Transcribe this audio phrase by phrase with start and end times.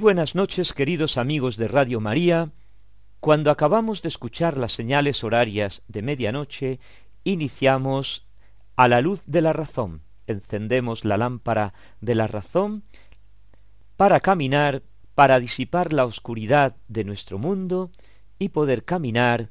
[0.00, 2.52] Buenas noches, queridos amigos de Radio María.
[3.20, 6.80] Cuando acabamos de escuchar las señales horarias de medianoche,
[7.22, 8.26] iniciamos
[8.76, 10.00] a la luz de la razón.
[10.26, 12.82] Encendemos la lámpara de la razón
[13.98, 14.84] para caminar,
[15.14, 17.90] para disipar la oscuridad de nuestro mundo
[18.38, 19.50] y poder caminar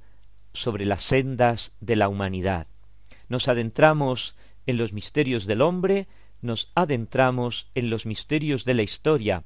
[0.52, 2.66] sobre las sendas de la humanidad.
[3.28, 6.08] Nos adentramos en los misterios del hombre,
[6.42, 9.44] nos adentramos en los misterios de la historia,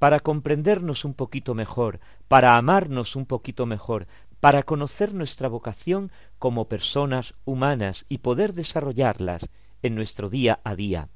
[0.00, 4.06] para comprendernos un poquito mejor, para amarnos un poquito mejor,
[4.40, 9.50] para conocer nuestra vocación como personas humanas y poder desarrollarlas
[9.82, 11.08] en nuestro día a día.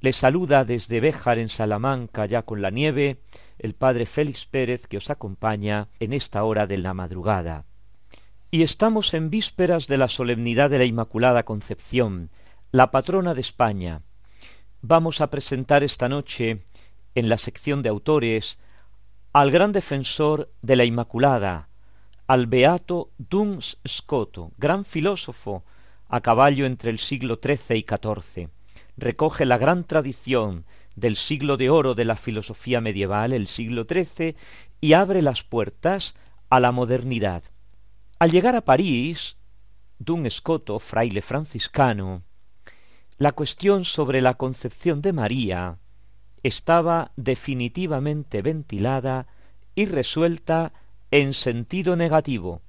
[0.00, 3.20] Les saluda desde Béjar en Salamanca, ya con la nieve,
[3.58, 7.66] el padre Félix Pérez que os acompaña en esta hora de la madrugada.
[8.50, 12.30] Y estamos en vísperas de la solemnidad de la Inmaculada Concepción,
[12.72, 14.00] la patrona de España.
[14.80, 16.62] Vamos a presentar esta noche
[17.14, 18.58] en la sección de autores
[19.32, 21.68] al gran defensor de la Inmaculada,
[22.26, 25.64] al beato Duns Scoto, gran filósofo
[26.08, 28.48] a caballo entre el siglo XIII y XIV.
[28.96, 34.36] Recoge la gran tradición del siglo de oro de la filosofía medieval, el siglo XIII,
[34.80, 36.14] y abre las puertas
[36.48, 37.42] a la modernidad.
[38.20, 39.36] Al llegar a París,
[39.98, 42.22] Duns Scoto, fraile franciscano,
[43.18, 45.78] la cuestión sobre la concepción de María
[46.44, 49.26] estaba definitivamente ventilada
[49.74, 50.72] y resuelta
[51.10, 52.60] en sentido negativo.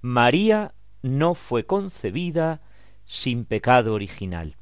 [0.00, 0.72] María
[1.02, 2.62] no fue concebida
[3.04, 4.56] sin pecado original.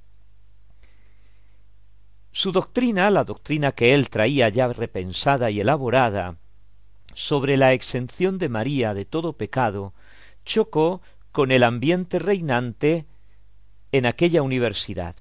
[2.33, 6.39] Su doctrina, la doctrina que él traía ya repensada y elaborada,
[7.13, 9.93] sobre la exención de María de todo pecado,
[10.45, 13.07] chocó con el ambiente reinante
[13.93, 15.17] en aquella universidad.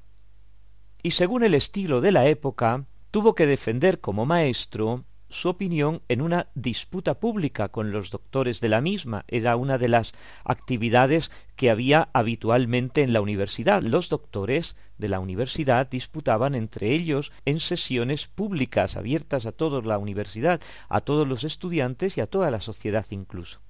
[1.03, 6.19] Y según el estilo de la época, tuvo que defender como maestro su opinión en
[6.19, 9.23] una disputa pública con los doctores de la misma.
[9.27, 13.83] Era una de las actividades que había habitualmente en la universidad.
[13.83, 19.99] Los doctores de la universidad disputaban entre ellos en sesiones públicas abiertas a toda la
[19.99, 20.59] universidad,
[20.89, 23.61] a todos los estudiantes y a toda la sociedad incluso.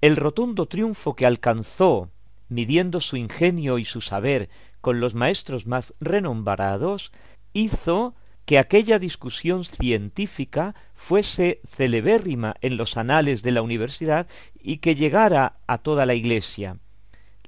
[0.00, 2.10] El rotundo triunfo que alcanzó,
[2.48, 4.48] midiendo su ingenio y su saber
[4.80, 7.12] con los maestros más renombrados,
[7.52, 8.16] hizo
[8.48, 14.26] que aquella discusión científica fuese celebérrima en los anales de la universidad
[14.58, 16.78] y que llegara a toda la Iglesia.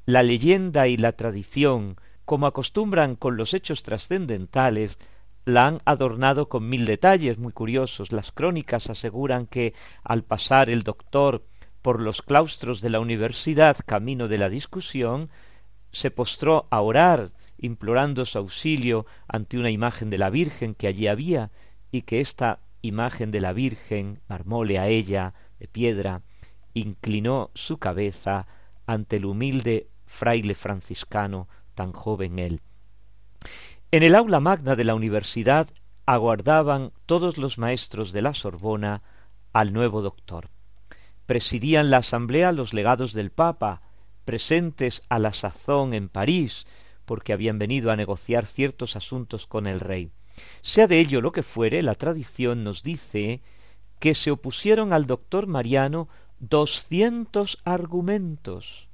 [0.04, 1.96] La leyenda y la tradición,
[2.26, 4.98] como acostumbran con los hechos trascendentales,
[5.46, 8.12] la han adornado con mil detalles muy curiosos.
[8.12, 9.72] Las crónicas aseguran que
[10.04, 11.46] al pasar el doctor
[11.80, 15.30] por los claustros de la universidad camino de la discusión,
[15.92, 17.30] se postró a orar
[17.60, 21.50] implorando su auxilio ante una imagen de la Virgen que allí había,
[21.92, 26.22] y que esta imagen de la Virgen, marmole a ella, de piedra,
[26.74, 28.46] inclinó su cabeza
[28.86, 32.60] ante el humilde fraile franciscano, tan joven él.
[33.90, 35.68] En el aula magna de la universidad
[36.06, 39.02] aguardaban todos los maestros de la Sorbona
[39.52, 40.48] al nuevo doctor.
[41.26, 43.82] Presidían la asamblea los legados del Papa,
[44.24, 46.66] presentes a la sazón en París,
[47.04, 50.10] porque habían venido a negociar ciertos asuntos con el rey.
[50.62, 53.42] Sea de ello lo que fuere, la tradición nos dice
[53.98, 56.08] que se opusieron al doctor Mariano
[56.38, 58.90] doscientos argumentos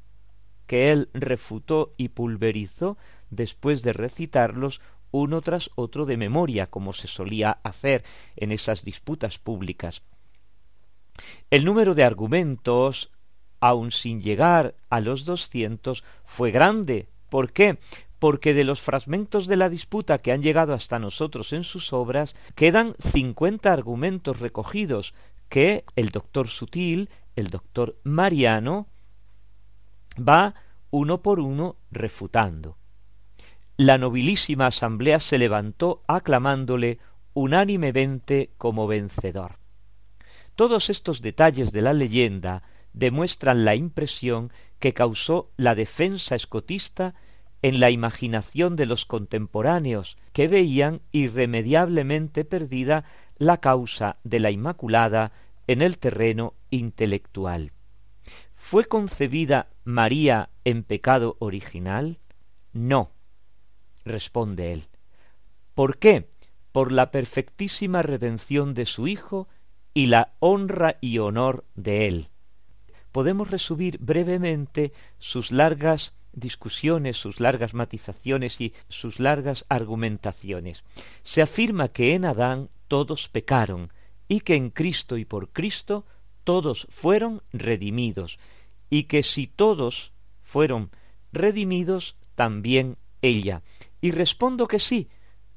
[0.67, 2.99] que él refutó y pulverizó
[3.31, 4.81] después de recitarlos
[5.11, 8.05] uno tras otro de memoria, como se solía hacer
[8.37, 10.03] en esas disputas públicas.
[11.51, 13.11] El número de argumentos,
[13.61, 17.09] aun sin llegar a los doscientos, fue grande.
[17.29, 17.79] ¿Por qué?
[18.19, 22.35] porque de los fragmentos de la disputa que han llegado hasta nosotros en sus obras
[22.55, 25.15] quedan cincuenta argumentos recogidos
[25.49, 28.89] que el doctor Sutil, el doctor Mariano,
[30.17, 30.55] va
[30.91, 32.79] uno por uno refutando.
[33.77, 36.99] La nobilísima asamblea se levantó aclamándole
[37.35, 39.59] unánimemente como vencedor.
[40.55, 42.63] Todos estos detalles de la leyenda
[42.97, 44.51] demuestran la impresión
[44.81, 47.15] que causó la defensa escotista
[47.63, 53.05] en la imaginación de los contemporáneos que veían irremediablemente perdida
[53.39, 55.33] la causa de la Inmaculada
[55.67, 57.73] en el terreno intelectual.
[58.55, 62.19] ¿Fue concebida María en pecado original?
[62.73, 63.13] No,
[64.05, 64.89] responde él.
[65.75, 66.31] ¿Por qué?
[66.73, 69.49] Por la perfectísima redención de su Hijo
[69.93, 72.31] y la honra y honor de él.
[73.17, 80.85] Podemos resumir brevemente sus largas discusiones, sus largas matizaciones y sus largas argumentaciones.
[81.23, 83.91] Se afirma que en Adán todos pecaron
[84.29, 86.05] y que en Cristo y por Cristo
[86.45, 88.39] todos fueron redimidos
[88.91, 90.13] y que si todos
[90.43, 90.91] fueron
[91.33, 93.63] redimidos, también ella.
[94.03, 95.09] Y respondo que sí,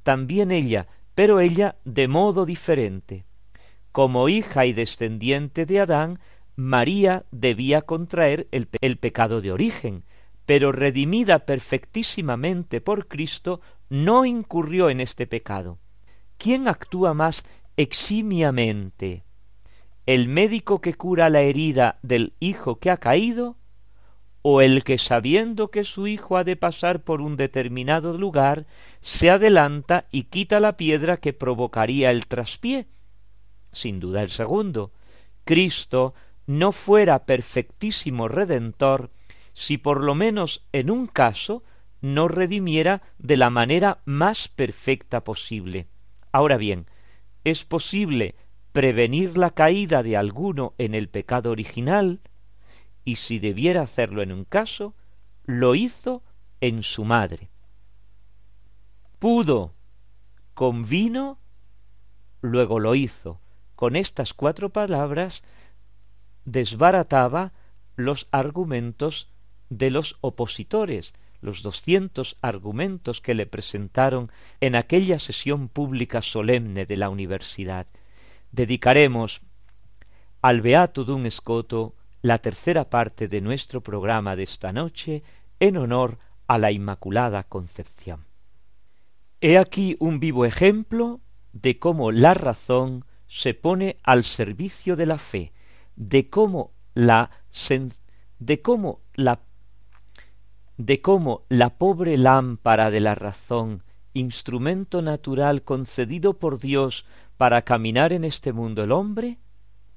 [0.04, 3.26] también ella, pero ella de modo diferente.
[3.92, 6.22] Como hija y descendiente de Adán,
[6.60, 10.04] María debía contraer el, pecado de origen,
[10.46, 15.80] pero redimida perfectísimamente por Cristo, no incurrió en este pecado.
[16.38, 17.46] ¿Quién actúa más
[17.78, 19.24] eximiamente?
[20.06, 23.56] ¿El médico que cura la herida del hijo que ha caído?
[24.42, 28.68] ¿O el que sabiendo que su hijo ha de pasar por un determinado lugar,
[29.00, 32.88] se adelanta y quita la piedra que provocaría el traspié?
[33.72, 34.92] Sin duda el segundo.
[35.46, 36.14] Cristo
[36.50, 39.12] no fuera perfectísimo redentor
[39.54, 41.64] si por lo menos en un caso
[42.02, 45.86] no redimiera de la manera más perfecta posible.
[46.32, 46.88] Ahora bien,
[47.44, 48.34] es posible
[48.72, 52.20] prevenir la caída de alguno en el pecado original,
[53.06, 54.96] y si debiera hacerlo en un caso,
[55.46, 56.24] lo hizo
[56.62, 57.52] en su madre.
[59.20, 59.76] Pudo
[60.56, 61.38] con vino,
[62.42, 63.40] luego lo hizo.
[63.76, 65.44] Con estas cuatro palabras
[66.52, 67.54] desbarataba
[67.96, 69.32] los argumentos
[69.70, 76.98] de los opositores, los doscientos argumentos que le presentaron en aquella sesión pública solemne de
[76.98, 77.88] la universidad.
[78.52, 79.42] Dedicaremos
[80.42, 85.24] al Beato Dun Escoto la tercera parte de nuestro programa de esta noche
[85.60, 86.18] en honor
[86.48, 88.26] a la Inmaculada Concepción.
[89.40, 91.22] He aquí un vivo ejemplo
[91.54, 95.54] de cómo la razón se pone al servicio de la fe,
[96.00, 97.30] de cómo la
[98.40, 99.42] de cómo la
[100.78, 107.06] de cómo la pobre lámpara de la razón, instrumento natural concedido por Dios
[107.36, 109.40] para caminar en este mundo el hombre,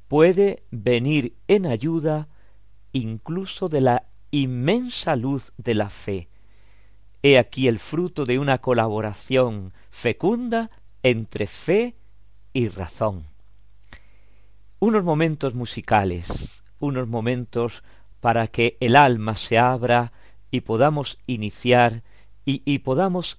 [0.09, 2.29] puede venir en ayuda
[2.93, 6.29] incluso de la inmensa luz de la fe.
[7.23, 10.73] He aquí el fruto de una colaboración fecunda
[11.05, 11.95] entre fe
[12.53, 13.32] y razón.
[14.83, 17.85] Unos momentos musicales, unos momentos
[18.19, 20.11] para que el alma se abra
[20.51, 22.03] y podamos iniciar
[22.45, 23.39] y, y podamos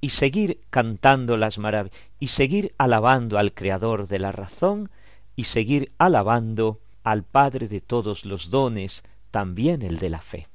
[0.00, 4.90] y seguir cantando las maravillas y seguir alabando al Creador de la razón
[5.36, 10.48] y seguir alabando al Padre de todos los dones, también el de la fe.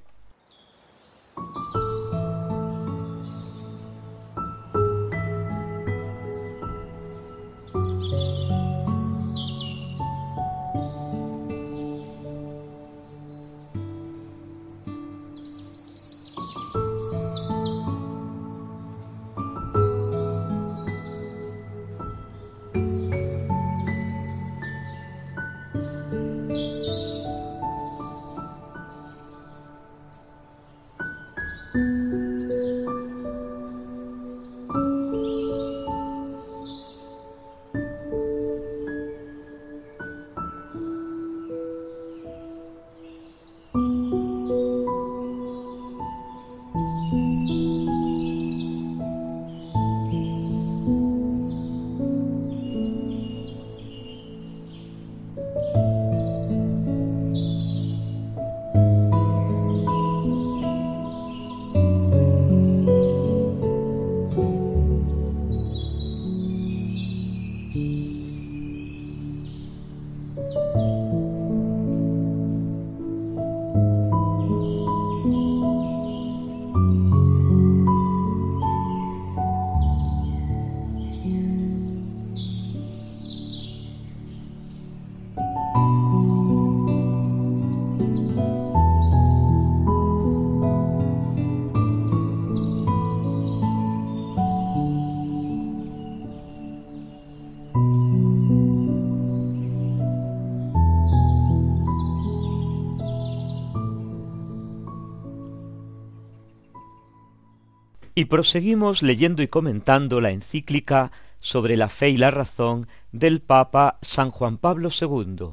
[108.17, 114.00] Y proseguimos leyendo y comentando la encíclica sobre la fe y la razón del Papa
[114.01, 115.50] San Juan Pablo II,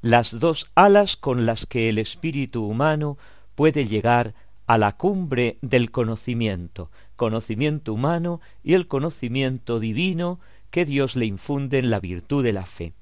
[0.00, 3.18] las dos alas con las que el espíritu humano
[3.54, 4.32] puede llegar
[4.66, 11.80] a la cumbre del conocimiento, conocimiento humano y el conocimiento divino que Dios le infunde
[11.80, 12.94] en la virtud de la fe.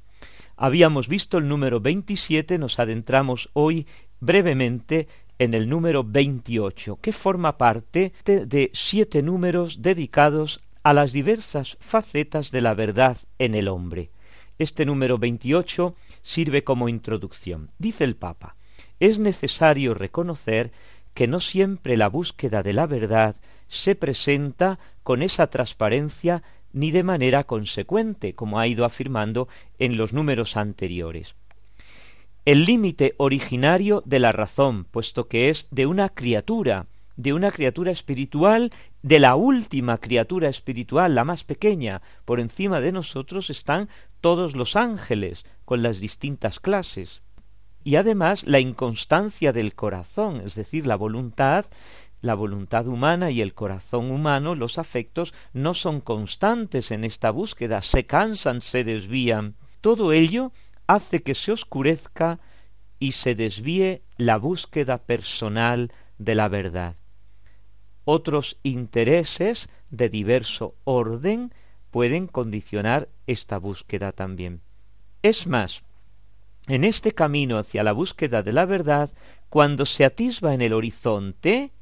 [0.57, 3.87] Habíamos visto el número 27, nos adentramos hoy
[4.19, 5.07] brevemente
[5.39, 12.51] en el número 28, que forma parte de siete números dedicados a las diversas facetas
[12.51, 14.11] de la verdad en el hombre.
[14.59, 17.71] Este número 28 sirve como introducción.
[17.79, 18.57] Dice el Papa,
[19.01, 20.71] es necesario reconocer
[21.15, 23.37] que no siempre la búsqueda de la verdad
[23.69, 29.49] se presenta con esa transparencia ni de manera consecuente, como ha ido afirmando
[29.79, 31.35] en los números anteriores
[32.45, 36.87] el límite originario de la razón, puesto que es de una criatura,
[37.17, 38.71] de una criatura espiritual,
[39.03, 42.03] de la última criatura espiritual, la más pequeña.
[42.25, 43.89] Por encima de nosotros están
[44.21, 47.23] todos los ángeles, con las distintas clases.
[47.83, 51.67] Y además la inconstancia del corazón, es decir, la voluntad,
[52.21, 57.81] la voluntad humana y el corazón humano, los afectos, no son constantes en esta búsqueda,
[57.83, 59.55] se cansan, se desvían.
[59.81, 60.53] Todo ello
[60.87, 62.41] hace que se oscurezca
[62.99, 66.97] y se desvíe la búsqueda personal de la verdad.
[68.05, 71.53] Otros intereses de diverso orden
[71.91, 74.61] pueden condicionar esta búsqueda también.
[75.23, 75.83] Es más,
[76.67, 79.11] en este camino hacia la búsqueda de la verdad,
[79.49, 81.73] cuando se atisba en el horizonte,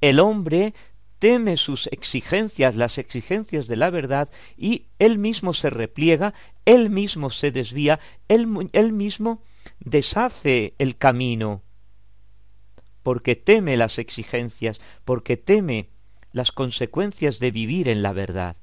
[0.00, 0.74] el hombre
[1.18, 7.30] teme sus exigencias, las exigencias de la verdad, y él mismo se repliega, él mismo
[7.30, 8.46] se desvía, él,
[8.92, 9.42] mismo
[9.80, 11.62] deshace el camino,
[13.02, 15.90] porque teme las exigencias, porque teme
[16.32, 18.56] las consecuencias de vivir en la verdad.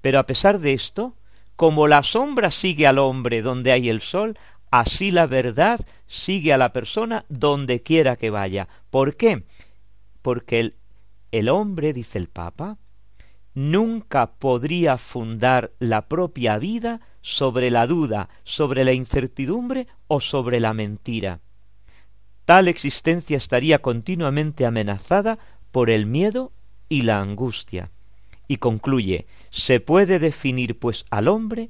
[0.00, 1.16] Pero a pesar de esto,
[1.56, 4.38] como la sombra sigue al hombre donde hay el sol,
[4.70, 8.68] así la verdad sigue a la persona donde quiera que vaya.
[8.90, 9.44] ¿Por qué?
[10.22, 10.74] Porque el
[11.32, 12.78] el hombre, dice el Papa,
[13.54, 20.72] nunca podría fundar la propia vida sobre la duda, sobre la incertidumbre o sobre la
[20.72, 21.40] mentira.
[22.44, 25.38] Tal existencia estaría continuamente amenazada
[25.70, 26.52] por el miedo
[26.88, 27.90] y la angustia.
[28.46, 31.68] Y concluye, se puede definir pues al hombre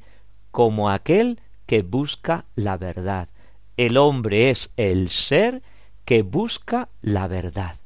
[0.53, 3.29] como aquel que busca la verdad.
[3.77, 5.63] El hombre es el ser
[6.05, 7.78] que busca la verdad.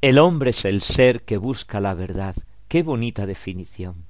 [0.00, 2.34] El hombre es el ser que busca la verdad.
[2.68, 4.06] Qué bonita definición.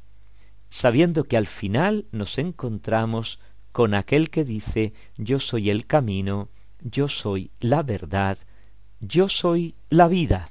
[0.69, 3.41] Sabiendo que al final nos encontramos
[3.73, 6.49] con aquel que dice yo soy el camino,
[6.81, 8.39] yo soy la verdad,
[9.01, 10.51] yo soy la vida.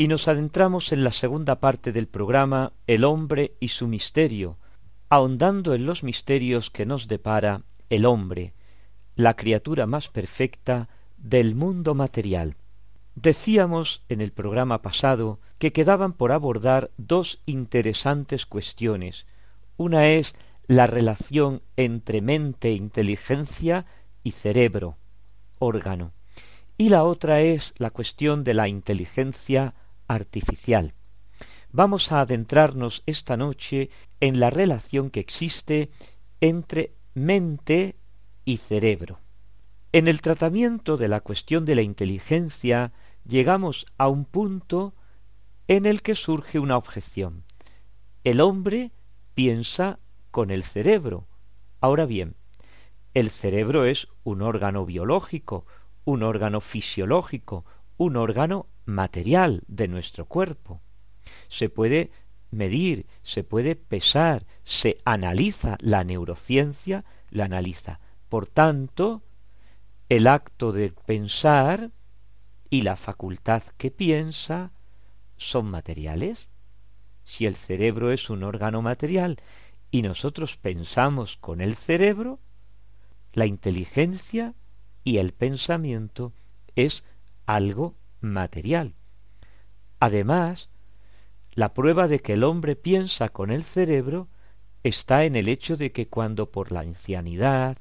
[0.00, 4.56] Y nos adentramos en la segunda parte del programa El hombre y su misterio,
[5.10, 8.54] ahondando en los misterios que nos depara el hombre,
[9.14, 10.88] la criatura más perfecta,
[11.18, 12.56] del mundo material.
[13.14, 19.26] Decíamos en el programa pasado que quedaban por abordar dos interesantes cuestiones.
[19.76, 20.34] Una es
[20.66, 23.84] la relación entre mente, inteligencia
[24.22, 24.96] y cerebro,
[25.58, 26.14] órgano.
[26.78, 29.74] Y la otra es la cuestión de la inteligencia
[30.10, 30.94] artificial.
[31.70, 35.90] Vamos a adentrarnos esta noche en la relación que existe
[36.40, 37.96] entre mente
[38.44, 39.20] y cerebro.
[39.92, 42.92] En el tratamiento de la cuestión de la inteligencia
[43.24, 44.94] llegamos a un punto
[45.68, 47.44] en el que surge una objeción.
[48.24, 48.90] El hombre
[49.34, 50.00] piensa
[50.32, 51.28] con el cerebro.
[51.80, 52.34] Ahora bien,
[53.14, 55.66] el cerebro es un órgano biológico,
[56.04, 57.64] un órgano fisiológico,
[58.00, 60.80] un órgano material de nuestro cuerpo.
[61.48, 62.10] Se puede
[62.50, 68.00] medir, se puede pesar, se analiza, la neurociencia la analiza.
[68.30, 69.22] Por tanto,
[70.08, 71.90] el acto de pensar
[72.70, 74.72] y la facultad que piensa
[75.36, 76.48] son materiales.
[77.24, 79.42] Si el cerebro es un órgano material
[79.90, 82.40] y nosotros pensamos con el cerebro,
[83.34, 84.54] la inteligencia
[85.04, 86.32] y el pensamiento
[86.76, 87.04] es
[87.46, 88.94] algo material.
[89.98, 90.70] Además,
[91.52, 94.28] la prueba de que el hombre piensa con el cerebro
[94.82, 97.78] está en el hecho de que cuando por la ancianidad,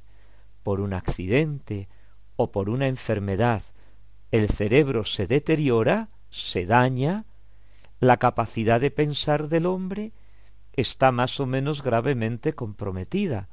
[0.64, 1.88] por un accidente
[2.36, 3.64] o por una enfermedad
[4.32, 7.26] el cerebro se deteriora, se daña,
[8.00, 10.14] la capacidad de pensar del hombre
[10.74, 13.50] está más o menos gravemente comprometida,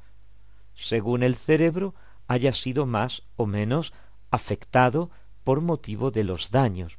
[0.75, 1.95] según el cerebro
[2.27, 3.93] haya sido más o menos
[4.29, 5.09] afectado
[5.47, 6.97] por motivo de los daños.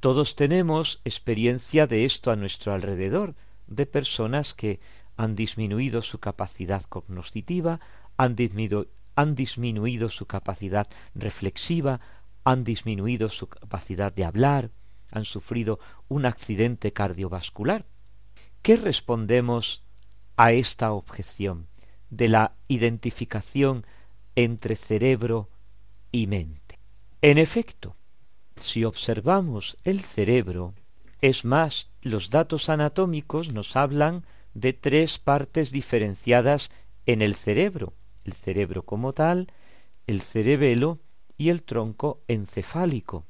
[0.00, 3.34] Todos tenemos experiencia de esto a nuestro alrededor,
[3.66, 4.80] de personas que
[5.18, 7.78] han disminuido su capacidad cognoscitiva,
[8.16, 8.36] han
[9.16, 12.00] han disminuido su capacidad reflexiva,
[12.42, 14.70] han disminuido su capacidad de hablar,
[15.12, 17.84] han sufrido un accidente cardiovascular.
[18.62, 19.84] ¿Qué respondemos
[20.38, 21.68] a esta objeción
[22.08, 23.84] de la identificación
[24.36, 25.50] entre cerebro
[26.10, 26.59] y mente?
[27.22, 27.96] En efecto,
[28.60, 30.72] si observamos el cerebro,
[31.20, 36.70] es más, los datos anatómicos nos hablan de tres partes diferenciadas
[37.04, 37.92] en el cerebro,
[38.24, 39.52] el cerebro como tal,
[40.06, 40.98] el cerebelo
[41.36, 43.26] y el tronco encefálico.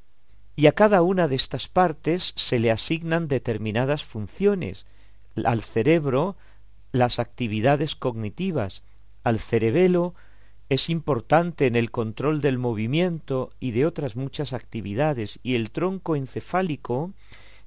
[0.55, 4.87] Y a cada una de estas partes se le asignan determinadas funciones.
[5.35, 6.37] Al cerebro
[6.93, 8.85] las actividades cognitivas,
[9.25, 10.15] al cerebelo
[10.71, 16.15] es importante en el control del movimiento y de otras muchas actividades, y el tronco
[16.15, 17.13] encefálico,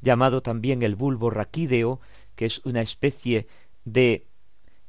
[0.02, 2.00] llamado también el bulbo raquídeo,
[2.38, 3.46] que es una especie
[3.84, 4.26] de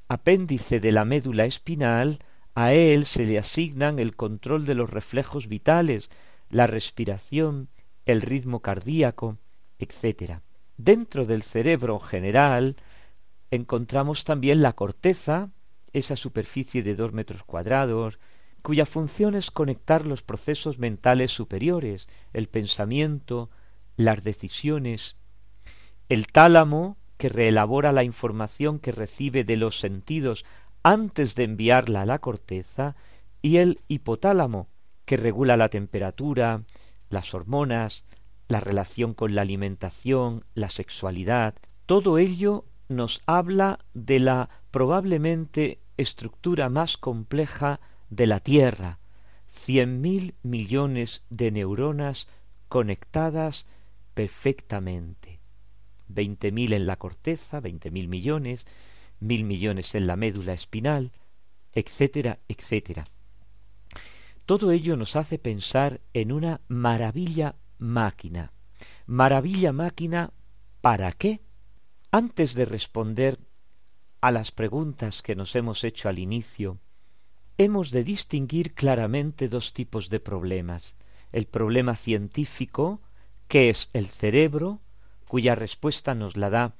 [0.06, 2.20] apéndice de la médula espinal,
[2.54, 6.08] a él se le asignan el control de los reflejos vitales,
[6.50, 7.68] la respiración,
[8.06, 9.38] el ritmo cardíaco,
[9.80, 10.38] etc.
[10.76, 12.76] Dentro del cerebro general
[13.50, 15.50] encontramos también la corteza,
[15.94, 18.18] esa superficie de dos metros cuadrados,
[18.62, 23.50] cuya función es conectar los procesos mentales superiores, el pensamiento,
[23.96, 25.16] las decisiones,
[26.08, 30.44] el tálamo, que reelabora la información que recibe de los sentidos
[30.82, 32.96] antes de enviarla a la corteza,
[33.40, 34.68] y el hipotálamo,
[35.04, 36.64] que regula la temperatura,
[37.08, 38.04] las hormonas,
[38.48, 41.54] la relación con la alimentación, la sexualidad,
[41.86, 47.80] todo ello nos habla de la probablemente estructura más compleja
[48.10, 48.98] de la Tierra,
[49.46, 52.28] cien mil millones de neuronas
[52.68, 53.66] conectadas
[54.14, 55.34] perfectamente
[56.08, 58.66] veinte mil en la corteza, veinte mil millones,
[59.20, 61.12] mil millones en la médula espinal,
[61.72, 63.06] etcétera, etcétera.
[64.46, 68.52] Todo ello nos hace pensar en una maravilla máquina.
[69.06, 70.32] Maravilla máquina,
[70.80, 71.40] ¿para qué?
[72.10, 73.38] Antes de responder
[74.24, 76.78] a las preguntas que nos hemos hecho al inicio,
[77.58, 80.94] hemos de distinguir claramente dos tipos de problemas.
[81.30, 83.02] El problema científico,
[83.48, 84.80] que es el cerebro,
[85.28, 86.74] cuya respuesta nos la da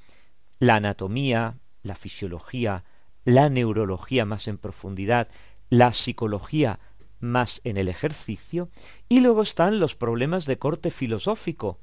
[0.59, 2.85] la anatomía, la fisiología,
[3.27, 5.29] la neurología más en profundidad,
[5.69, 6.81] la psicología
[7.21, 8.71] más en el ejercicio,
[9.07, 11.79] y luego están los problemas de corte filosófico,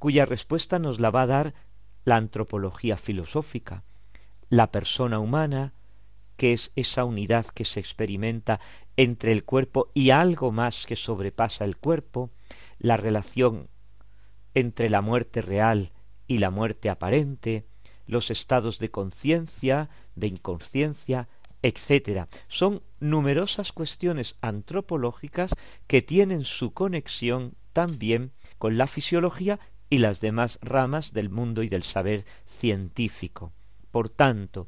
[0.00, 1.54] cuya respuesta nos la va a dar
[2.04, 3.84] la antropología filosófica,
[4.52, 5.72] la persona humana,
[6.36, 8.60] que es esa unidad que se experimenta
[8.98, 12.32] entre el cuerpo y algo más que sobrepasa el cuerpo,
[12.78, 13.70] la relación
[14.52, 15.92] entre la muerte real
[16.26, 17.64] y la muerte aparente,
[18.06, 21.28] los estados de conciencia, de inconsciencia,
[21.62, 22.26] etc.
[22.48, 25.54] Son numerosas cuestiones antropológicas
[25.86, 31.70] que tienen su conexión también con la fisiología y las demás ramas del mundo y
[31.70, 33.54] del saber científico.
[33.92, 34.66] Por tanto,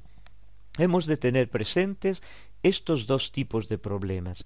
[0.78, 2.22] hemos de tener presentes
[2.62, 4.44] estos dos tipos de problemas.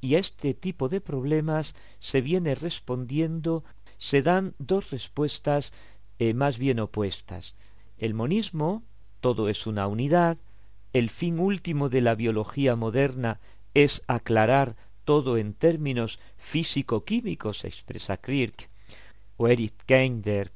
[0.00, 3.64] Y a este tipo de problemas se viene respondiendo,
[3.96, 5.72] se dan dos respuestas
[6.18, 7.54] eh, más bien opuestas.
[7.96, 8.82] El monismo,
[9.20, 10.36] todo es una unidad,
[10.92, 13.40] el fin último de la biología moderna
[13.74, 18.68] es aclarar todo en términos físico-químicos, expresa Kirk
[19.36, 20.52] o Erich Geinder,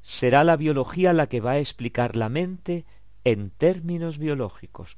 [0.00, 2.84] será la biología la que va a explicar la mente
[3.24, 4.96] en términos biológicos.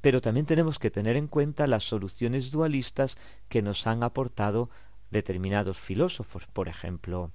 [0.00, 3.18] Pero también tenemos que tener en cuenta las soluciones dualistas
[3.48, 4.70] que nos han aportado
[5.10, 7.32] determinados filósofos, por ejemplo,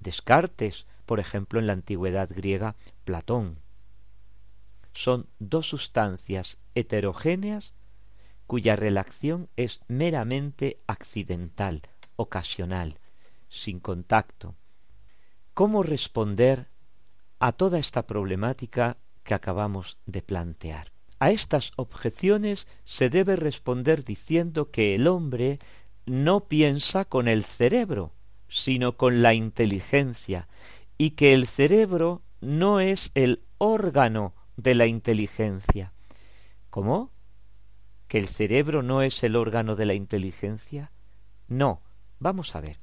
[0.00, 3.58] Descartes, por ejemplo, en la antigüedad griega, Platón
[4.92, 7.74] son dos sustancias heterogéneas
[8.46, 11.82] cuya relación es meramente accidental,
[12.16, 12.98] ocasional,
[13.48, 14.56] sin contacto.
[15.60, 16.68] ¿Cómo responder
[17.38, 20.90] a toda esta problemática que acabamos de plantear?
[21.18, 25.58] A estas objeciones se debe responder diciendo que el hombre
[26.06, 28.14] no piensa con el cerebro,
[28.48, 30.48] sino con la inteligencia,
[30.96, 35.92] y que el cerebro no es el órgano de la inteligencia.
[36.70, 37.10] ¿Cómo?
[38.08, 40.90] ¿Que el cerebro no es el órgano de la inteligencia?
[41.48, 41.82] No.
[42.18, 42.78] Vamos a ver.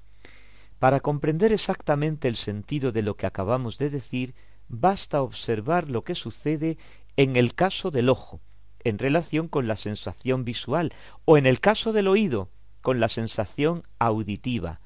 [0.79, 4.35] Para comprender exactamente el sentido de lo que acabamos de decir,
[4.67, 6.77] basta observar lo que sucede
[7.15, 8.41] en el caso del ojo,
[8.83, 10.93] en relación con la sensación visual,
[11.25, 12.49] o en el caso del oído,
[12.81, 14.79] con la sensación auditiva.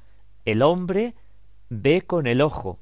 [0.45, 1.15] El hombre
[1.69, 2.79] ve con el ojo,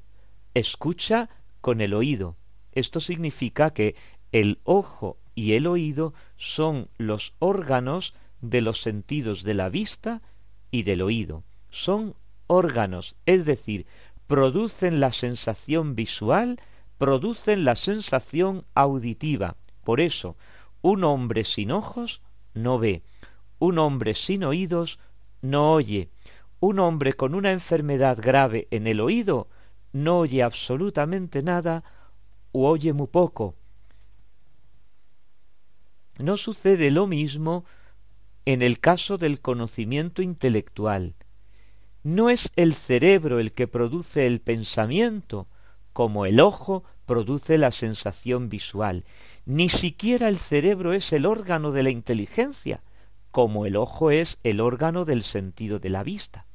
[0.54, 1.28] escucha
[1.60, 2.36] con el oído,
[2.72, 3.96] esto significa que
[4.32, 10.22] el ojo y el oído son los órganos de los sentidos de la vista
[10.70, 11.42] y del oído.
[11.70, 12.14] Son
[12.50, 13.86] órganos, es decir,
[14.26, 16.60] producen la sensación visual,
[16.98, 19.56] producen la sensación auditiva.
[19.84, 20.36] Por eso,
[20.82, 23.04] un hombre sin ojos no ve,
[23.60, 24.98] un hombre sin oídos
[25.42, 26.10] no oye,
[26.58, 29.48] un hombre con una enfermedad grave en el oído
[29.92, 31.84] no oye absolutamente nada
[32.50, 33.54] o oye muy poco.
[36.18, 37.64] No sucede lo mismo
[38.44, 41.14] en el caso del conocimiento intelectual.
[42.02, 45.48] No es el cerebro el que produce el pensamiento,
[45.92, 49.04] como el ojo produce la sensación visual.
[49.44, 52.82] Ni siquiera el cerebro es el órgano de la inteligencia,
[53.30, 56.46] como el ojo es el órgano del sentido de la vista.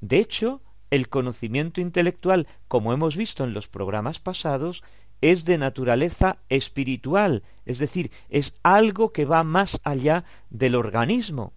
[0.00, 4.82] De hecho, el conocimiento intelectual, como hemos visto en los programas pasados,
[5.20, 11.52] es de naturaleza espiritual, es decir, es algo que va más allá del organismo,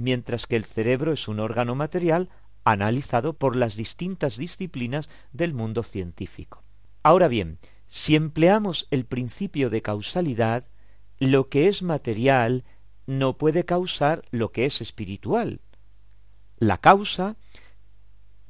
[0.00, 2.30] mientras que el cerebro es un órgano material
[2.64, 6.64] analizado por las distintas disciplinas del mundo científico.
[7.02, 10.64] Ahora bien, si empleamos el principio de causalidad,
[11.18, 12.64] lo que es material
[13.06, 15.60] no puede causar lo que es espiritual.
[16.58, 17.36] La causa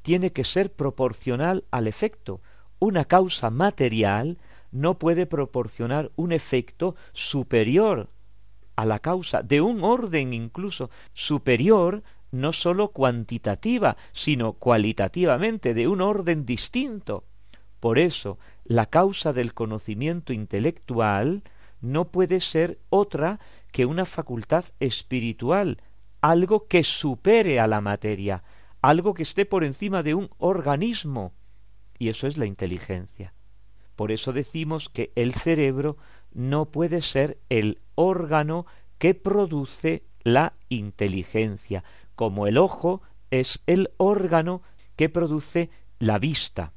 [0.02, 2.42] tiene que ser proporcional al efecto.
[2.78, 4.38] Una causa material
[4.70, 8.08] no puede proporcionar un efecto superior
[8.80, 16.00] a la causa, de un orden incluso superior, no sólo cuantitativa, sino cualitativamente, de un
[16.00, 17.24] orden distinto.
[17.78, 21.42] Por eso, la causa del conocimiento intelectual
[21.82, 23.38] no puede ser otra
[23.70, 25.82] que una facultad espiritual,
[26.22, 28.44] algo que supere a la materia,
[28.80, 31.34] algo que esté por encima de un organismo,
[31.98, 33.34] y eso es la inteligencia.
[33.94, 35.98] Por eso decimos que el cerebro
[36.32, 38.66] no puede ser el órgano
[38.98, 44.62] que produce la inteligencia, como el ojo es el órgano
[44.96, 46.72] que produce la vista.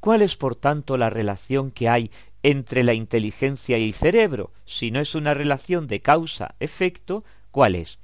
[0.00, 2.10] ¿Cuál es, por tanto, la relación que hay
[2.42, 4.52] entre la inteligencia y el cerebro?
[4.64, 7.98] Si no es una relación de causa-efecto, ¿cuál es?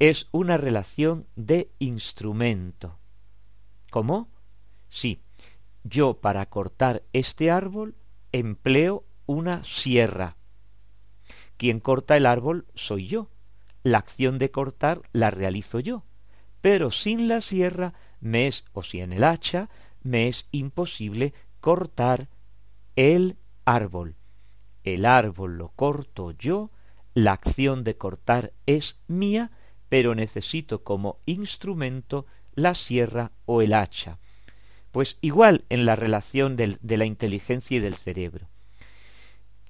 [0.00, 2.98] es una relación de instrumento.
[3.90, 4.28] ¿Cómo?
[4.88, 5.20] Sí,
[5.84, 7.94] yo para cortar este árbol
[8.32, 10.36] empleo una sierra.
[11.56, 13.30] Quien corta el árbol soy yo.
[13.84, 16.04] La acción de cortar la realizo yo.
[16.60, 19.70] Pero sin la sierra me es, o si en el hacha,
[20.02, 22.28] me es imposible cortar
[22.96, 24.16] el árbol.
[24.82, 26.72] El árbol lo corto yo,
[27.14, 29.52] la acción de cortar es mía,
[29.88, 34.18] pero necesito como instrumento la sierra o el hacha.
[34.90, 38.48] Pues igual en la relación de la inteligencia y del cerebro.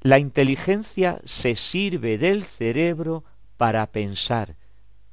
[0.00, 3.24] La inteligencia se sirve del cerebro
[3.56, 4.56] para pensar,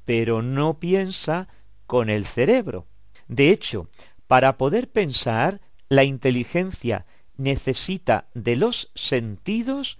[0.04, 1.48] pero no piensa
[1.86, 2.86] con el cerebro.
[3.26, 3.88] De hecho,
[4.26, 7.04] para poder pensar, la inteligencia
[7.36, 9.98] necesita de los sentidos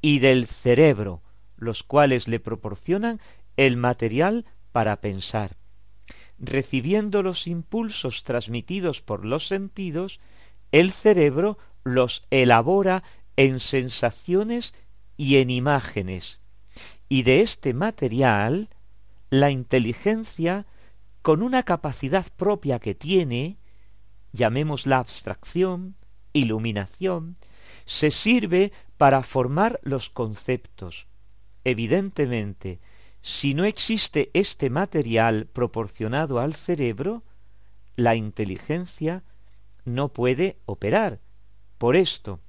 [0.00, 1.22] y del cerebro,
[1.56, 3.20] los cuales le proporcionan
[3.56, 5.56] el material para pensar.
[6.38, 10.20] Recibiendo los impulsos transmitidos por los sentidos,
[10.72, 13.02] el cerebro los elabora
[13.36, 14.74] en sensaciones
[15.16, 16.40] y en imágenes.
[17.08, 18.70] Y de este material,
[19.30, 20.66] la inteligencia,
[21.22, 23.58] con una capacidad propia que tiene,
[24.32, 25.96] llamémosla abstracción,
[26.32, 27.36] iluminación,
[27.84, 31.06] se sirve para formar los conceptos.
[31.64, 32.80] Evidentemente,
[33.20, 37.22] si no existe este material proporcionado al cerebro,
[37.94, 39.22] la inteligencia
[39.84, 41.20] no puede operar.
[41.78, 42.40] Por esto,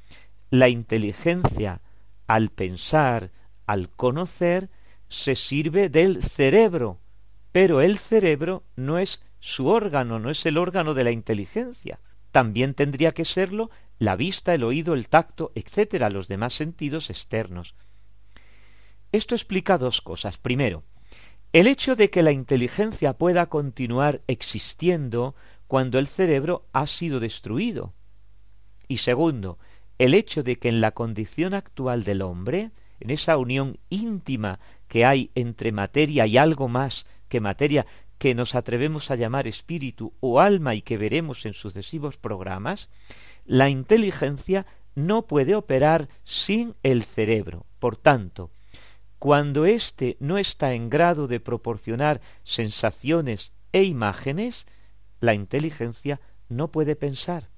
[0.53, 1.81] la inteligencia,
[2.27, 3.31] al pensar,
[3.65, 4.69] al conocer,
[5.07, 6.99] se sirve del cerebro,
[7.51, 11.99] pero el cerebro no es su órgano, no es el órgano de la inteligencia.
[12.31, 17.73] También tendría que serlo la vista, el oído, el tacto, etcétera, los demás sentidos externos.
[19.11, 20.37] Esto explica dos cosas.
[20.37, 20.83] Primero,
[21.51, 25.33] el hecho de que la inteligencia pueda continuar existiendo
[25.65, 27.95] cuando el cerebro ha sido destruido.
[28.87, 29.57] Y segundo,
[29.97, 35.05] el hecho de que en la condición actual del hombre, en esa unión íntima que
[35.05, 37.85] hay entre materia y algo más que materia
[38.17, 42.89] que nos atrevemos a llamar espíritu o alma y que veremos en sucesivos programas,
[43.45, 47.65] la inteligencia no puede operar sin el cerebro.
[47.79, 48.51] Por tanto,
[49.19, 54.67] cuando éste no está en grado de proporcionar sensaciones e imágenes,
[55.19, 57.49] la inteligencia no puede pensar.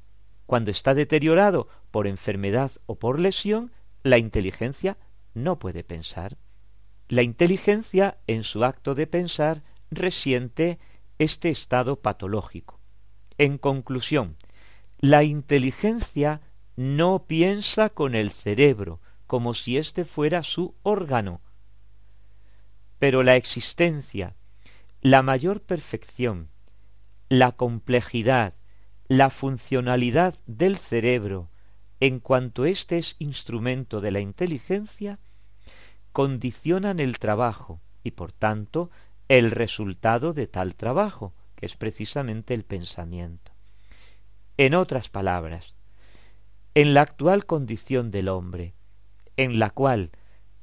[0.45, 3.72] Cuando está deteriorado por enfermedad o por lesión,
[4.04, 4.98] la inteligencia
[5.34, 6.38] no puede pensar.
[7.08, 10.78] La inteligencia, en su acto de pensar, resiente
[11.20, 12.82] este estado patológico.
[13.38, 14.36] En conclusión,
[15.00, 16.42] la inteligencia
[16.76, 21.40] no piensa con el cerebro, como si éste fuera su órgano.
[23.00, 24.36] Pero la existencia,
[25.00, 26.50] la mayor perfección,
[27.30, 28.54] la complejidad,
[29.08, 31.52] la funcionalidad del cerebro,
[32.06, 35.18] en cuanto éste es instrumento de la inteligencia,
[36.12, 38.91] condicionan el trabajo y por tanto
[39.28, 43.54] el resultado de tal trabajo, que es precisamente el pensamiento.
[44.58, 45.74] En otras palabras,
[46.76, 48.76] en la actual condición del hombre,
[49.36, 50.12] en la cual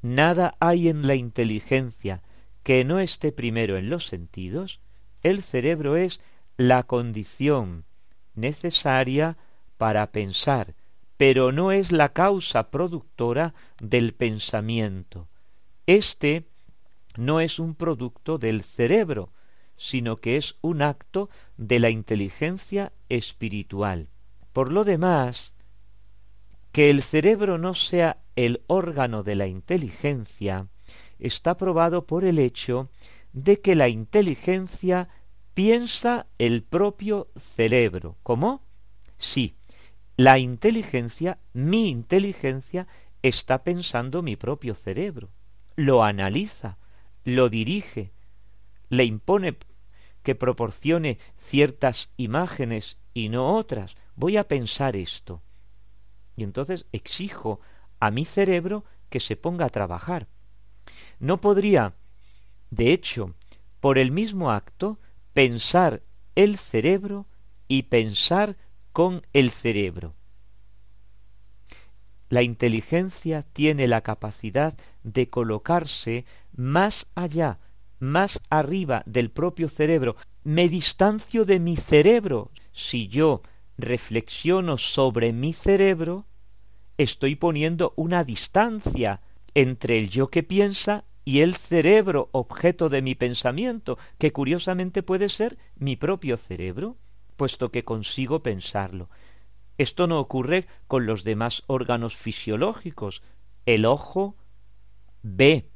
[0.01, 2.23] nada hay en la inteligencia
[2.63, 4.81] que no esté primero en los sentidos,
[5.23, 6.21] el cerebro es
[6.57, 7.85] la condición
[8.37, 9.37] necesaria
[9.77, 10.77] para pensar,
[11.17, 15.29] pero no es la causa productora del pensamiento.
[15.87, 16.49] Este
[17.17, 19.33] no es un producto del cerebro,
[19.77, 24.09] sino que es un acto de la inteligencia espiritual.
[24.53, 25.55] Por lo demás,
[26.73, 30.69] que el cerebro no sea el órgano de la inteligencia
[31.19, 32.91] está probado por el hecho
[33.33, 35.09] de que la inteligencia
[35.55, 38.17] piensa el propio cerebro.
[38.23, 38.63] ¿Cómo?
[39.19, 39.55] Sí,
[40.17, 42.87] la inteligencia, mi inteligencia,
[43.23, 45.31] está pensando mi propio cerebro.
[45.77, 46.79] Lo analiza,
[47.25, 48.13] lo dirige,
[48.89, 49.57] le impone
[50.23, 53.97] que proporcione ciertas imágenes y no otras.
[54.15, 55.43] Voy a pensar esto.
[56.37, 57.61] Y entonces exijo
[58.01, 60.29] a mi cerebro que se ponga a trabajar.
[61.19, 61.95] No podría,
[62.71, 63.35] de hecho,
[63.81, 64.99] por el mismo acto,
[65.33, 66.03] pensar
[66.35, 67.27] el cerebro
[67.69, 68.57] y pensar
[68.93, 70.15] con el cerebro.
[72.29, 76.25] La inteligencia tiene la capacidad de colocarse
[76.57, 77.59] más allá,
[77.99, 80.17] más arriba del propio cerebro.
[80.43, 82.51] Me distancio de mi cerebro.
[82.73, 83.43] Si yo
[83.77, 86.27] reflexiono sobre mi cerebro,
[86.97, 89.21] estoy poniendo una distancia
[89.55, 95.29] entre el yo que piensa y el cerebro objeto de mi pensamiento, que curiosamente puede
[95.29, 96.97] ser mi propio cerebro,
[97.43, 99.11] puesto que consigo pensarlo.
[99.77, 103.21] Esto no ocurre con los demás órganos fisiológicos.
[103.67, 104.37] El ojo
[105.25, 105.69] ve,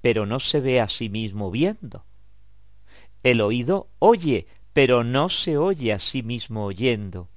[0.00, 2.06] pero no se ve a sí mismo viendo.
[3.22, 7.28] El oído oye, pero no se oye a sí mismo oyendo.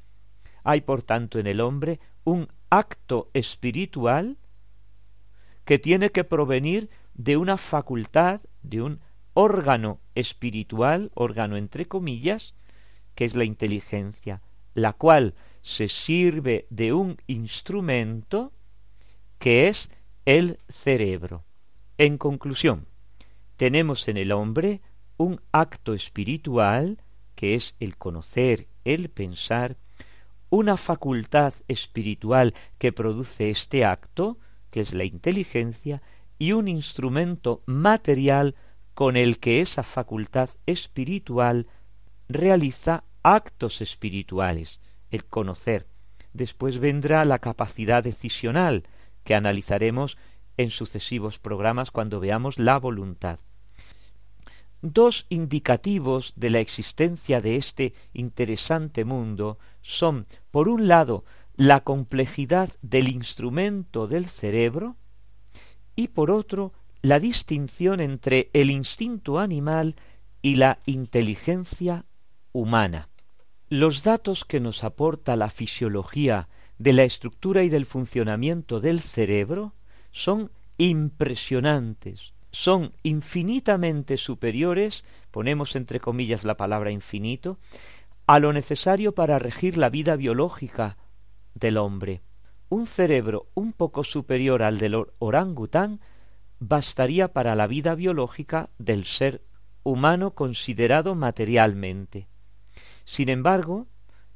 [0.64, 4.40] Hay, por tanto, en el hombre un acto espiritual
[5.64, 9.00] que tiene que provenir de una facultad, de un
[9.36, 12.56] órgano espiritual, órgano entre comillas,
[13.16, 14.42] que es la inteligencia,
[14.74, 18.52] la cual se sirve de un instrumento
[19.40, 19.90] que es
[20.26, 21.44] el cerebro.
[21.98, 22.88] En conclusión,
[23.58, 24.82] tenemos en el hombre
[25.18, 27.02] un acto espiritual,
[27.36, 29.78] que es el conocer, el pensar,
[30.50, 34.38] una facultad espiritual que produce este acto,
[34.70, 36.02] que es la inteligencia,
[36.38, 38.56] y un instrumento material
[38.94, 41.68] con el que esa facultad espiritual
[42.30, 45.88] realiza actos espirituales, el conocer.
[46.34, 48.84] Después vendrá la capacidad decisional,
[49.24, 50.18] que analizaremos
[50.58, 53.40] en sucesivos programas cuando veamos la voluntad.
[54.82, 61.24] Dos indicativos de la existencia de este interesante mundo son, por un lado,
[61.56, 64.98] la complejidad del instrumento del cerebro
[65.96, 69.96] y por otro, la distinción entre el instinto animal
[70.42, 72.06] y la inteligencia
[72.54, 73.10] humana.
[73.68, 79.74] Los datos que nos aporta la fisiología de la estructura y del funcionamiento del cerebro
[80.12, 87.58] son impresionantes, son infinitamente superiores, ponemos entre comillas la palabra infinito,
[88.28, 90.98] a lo necesario para regir la vida biológica
[91.56, 92.22] del hombre.
[92.70, 96.00] Un cerebro un poco superior al del orangután
[96.60, 99.44] bastaría para la vida biológica del ser
[99.84, 102.28] humano considerado materialmente.
[103.06, 103.88] Sin embargo,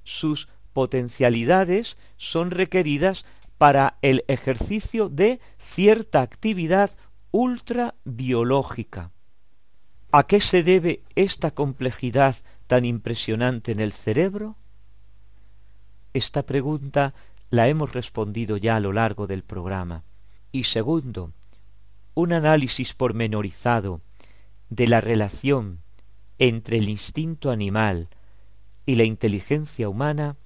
[0.03, 3.25] sus potencialidades son requeridas
[3.58, 6.91] para el ejercicio de cierta actividad
[7.32, 9.12] ultrabiológica.
[10.12, 12.36] ¿A qué se debe esta complejidad
[12.67, 14.56] tan impresionante en el cerebro?
[16.13, 17.13] Esta pregunta
[17.49, 20.03] la hemos respondido ya a lo largo del programa.
[20.51, 21.34] Y segundo,
[22.13, 24.01] un análisis pormenorizado
[24.69, 25.82] de la relación
[26.39, 28.10] entre el instinto animal
[28.88, 30.38] y la inteligencia humana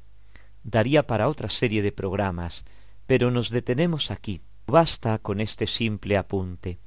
[0.63, 2.65] daría para otra serie de programas,
[3.05, 4.41] pero nos detenemos aquí.
[4.65, 6.79] Basta con este simple apunte.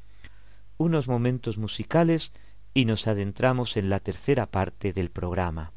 [0.77, 2.33] Unos momentos musicales
[2.75, 5.73] y nos adentramos en la tercera parte del programa.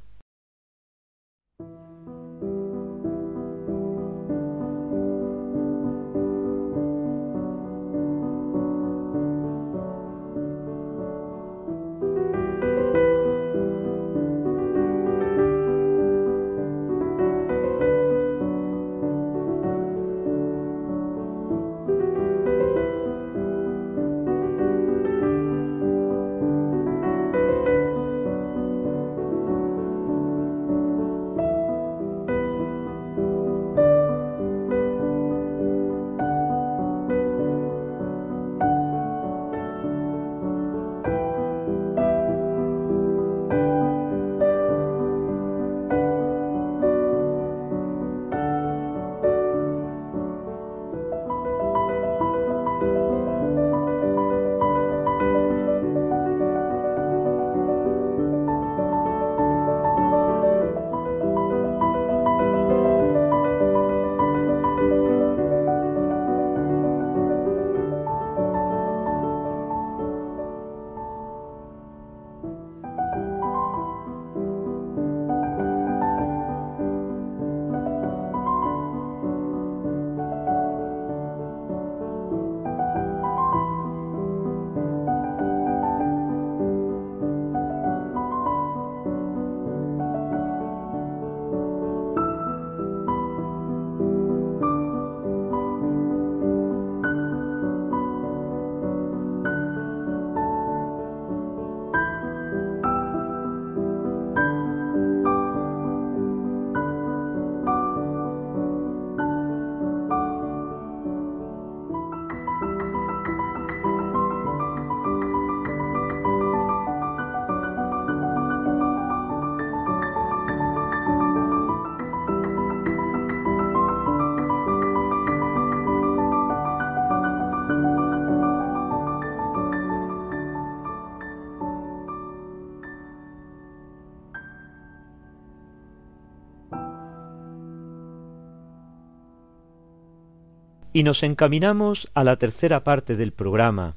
[140.93, 143.95] Y nos encaminamos a la tercera parte del programa,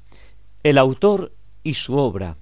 [0.62, 1.32] el autor
[1.62, 2.36] y su obra.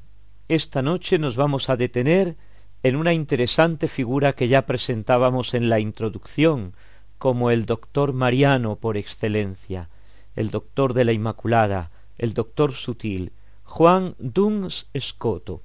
[0.49, 2.37] Esta noche nos vamos a detener
[2.83, 6.75] en una interesante figura que ya presentábamos en la introducción,
[7.19, 9.91] como el doctor Mariano por excelencia,
[10.37, 13.33] el doctor de la Inmaculada, el doctor sutil,
[13.65, 15.63] Juan Duns Escoto.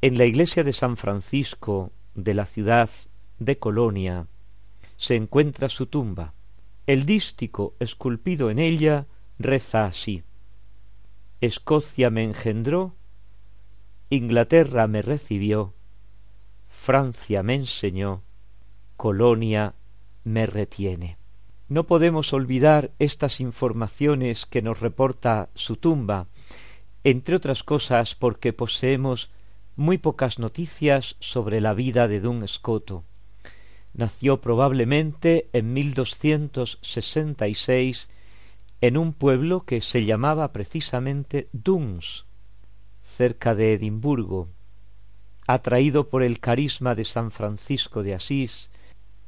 [0.00, 2.90] En la iglesia de San Francisco de la ciudad
[3.38, 4.26] de Colonia
[4.96, 6.34] se encuentra su tumba.
[6.88, 9.08] El dístico esculpido en ella
[9.38, 10.22] reza así
[11.42, 12.94] Escocia me engendró,
[14.08, 15.74] Inglaterra me recibió,
[16.66, 18.22] Francia me enseñó,
[18.96, 19.74] Colonia
[20.24, 21.18] me retiene.
[21.68, 26.28] No podemos olvidar estas informaciones que nos reporta su tumba,
[27.04, 29.30] entre otras cosas porque poseemos
[29.76, 33.04] muy pocas noticias sobre la vida de Dun Scoto.
[33.98, 38.08] Nació probablemente en 1266
[38.80, 42.24] en un pueblo que se llamaba precisamente Duns,
[43.02, 44.46] cerca de Edimburgo.
[45.48, 48.70] Atraído por el carisma de San Francisco de Asís,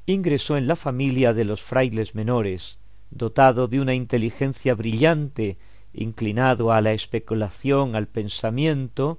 [0.07, 2.79] ingresó en la familia de los frailes menores,
[3.11, 5.59] dotado de una inteligencia brillante,
[5.93, 9.19] inclinado a la especulación, al pensamiento,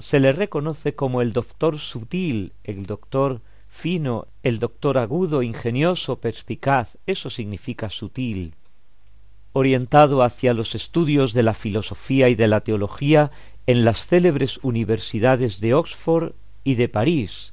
[0.00, 3.40] se le reconoce como el doctor sutil, el doctor
[3.70, 8.54] fino, el doctor agudo, ingenioso, perspicaz, eso significa sutil.
[9.52, 13.30] Orientado hacia los estudios de la filosofía y de la teología
[13.66, 16.32] en las célebres universidades de Oxford
[16.64, 17.52] y de París.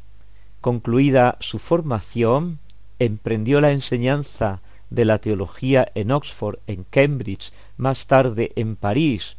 [0.60, 2.60] Concluida su formación,
[3.00, 9.38] emprendió la enseñanza de la teología en Oxford, en Cambridge, más tarde en París,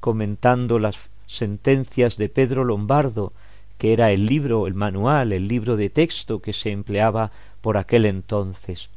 [0.00, 3.32] comentando las sentencias de Pedro Lombardo,
[3.78, 8.04] que era el libro, el manual, el libro de texto que se empleaba por aquel
[8.04, 8.90] entonces.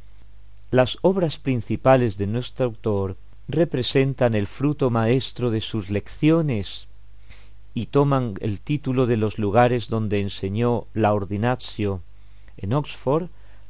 [0.70, 3.16] Las obras principales de nuestro autor
[3.48, 6.88] representan el fruto maestro de sus lecciones
[7.74, 12.02] y toman el título de los lugares donde enseñó la ordinatio
[12.56, 13.28] en Oxford,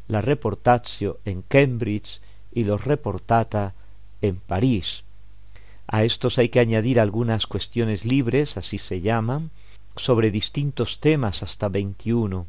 [0.09, 2.21] la reportatio en Cambridge
[2.53, 3.75] y los reportata
[4.21, 5.05] en París.
[5.87, 9.51] A estos hay que añadir algunas cuestiones libres, así se llaman,
[9.97, 12.47] sobre distintos temas hasta veintiuno.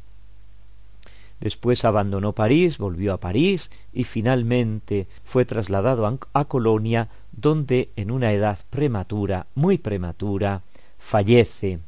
[1.40, 8.32] Después abandonó París, volvió a París y finalmente fue trasladado a, Colonia, donde en una
[8.32, 10.62] edad prematura, muy prematura,
[11.00, 11.80] fallece,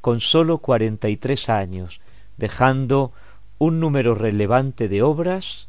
[0.00, 2.00] con sólo cuarenta y tres años,
[2.36, 3.12] dejando
[3.58, 5.68] un número relevante de obras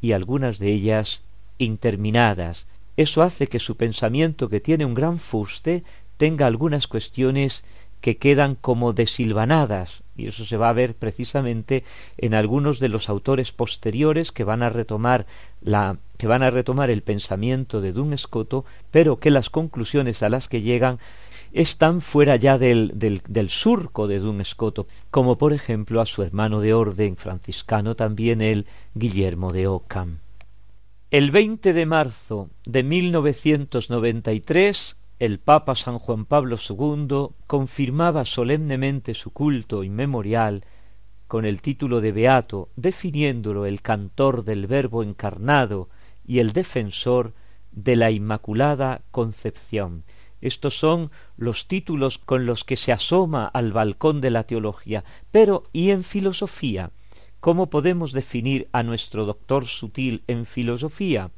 [0.00, 1.22] y algunas de ellas
[1.58, 2.66] interminadas.
[2.96, 5.84] Eso hace que su pensamiento, que tiene un gran fuste,
[6.16, 7.64] tenga algunas cuestiones
[8.00, 11.84] que quedan como desilvanadas, y eso se va a ver precisamente
[12.18, 15.26] en algunos de los autores posteriores que van a retomar
[15.60, 20.28] la que van a retomar el pensamiento de Dun Scoto, pero que las conclusiones a
[20.28, 20.98] las que llegan
[21.52, 26.60] están fuera ya del, del, surco de Dun Scoto, como por ejemplo a su hermano
[26.60, 30.18] de orden franciscano también el Guillermo de Ockham.
[31.10, 39.32] El 20 de marzo de 1993, el Papa San Juan Pablo II confirmaba solemnemente su
[39.32, 40.64] culto inmemorial
[41.28, 45.90] con el título de Beato, definiéndolo el cantor del Verbo encarnado
[46.26, 47.34] y el defensor
[47.70, 50.04] de la Inmaculada Concepción.
[50.40, 55.04] Estos son los títulos con los que se asoma al balcón de la teología.
[55.30, 56.92] Pero, ¿y en filosofía?
[57.40, 61.30] ¿Cómo podemos definir a nuestro doctor sutil en filosofía?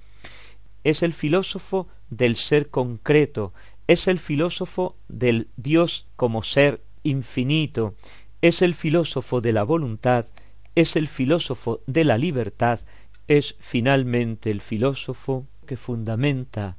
[0.84, 3.54] Es el filósofo del ser concreto,
[3.92, 7.94] es el filósofo del Dios como ser infinito,
[8.40, 10.26] es el filósofo de la voluntad,
[10.74, 12.80] es el filósofo de la libertad,
[13.28, 16.78] es finalmente el filósofo que fundamenta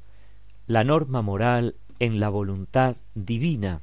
[0.66, 3.80] la norma moral en la voluntad divina.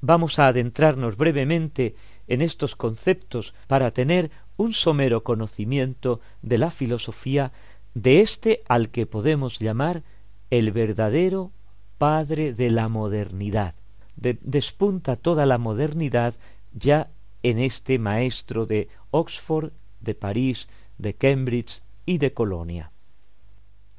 [0.00, 1.94] Vamos a adentrarnos brevemente
[2.26, 7.52] en estos conceptos para tener un somero conocimiento de la filosofía
[7.94, 10.02] de este al que podemos llamar
[10.50, 11.52] el verdadero
[11.98, 13.74] padre de la modernidad.
[14.16, 16.34] despunta toda la modernidad
[16.72, 17.10] ya
[17.42, 20.68] en este maestro de Oxford, de París,
[20.98, 22.92] de Cambridge y de Colonia.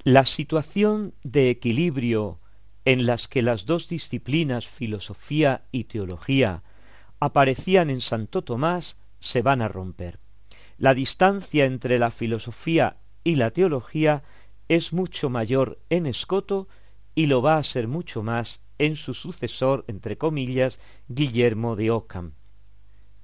[0.03, 2.39] La situación de equilibrio
[2.85, 6.63] en las que las dos disciplinas, filosofía y teología,
[7.19, 10.19] aparecían en Santo Tomás, se van a romper.
[10.77, 14.23] La distancia entre la filosofía y la teología
[14.69, 16.67] es mucho mayor en Escoto
[17.17, 22.33] y lo va a ser mucho más en su sucesor, entre comillas, Guillermo de Ockham.